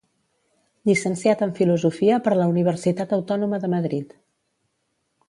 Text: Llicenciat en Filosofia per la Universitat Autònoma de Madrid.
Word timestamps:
Llicenciat 0.89 1.43
en 1.47 1.53
Filosofia 1.59 2.17
per 2.29 2.33
la 2.39 2.47
Universitat 2.53 3.15
Autònoma 3.19 3.61
de 3.67 3.71
Madrid. 3.75 4.17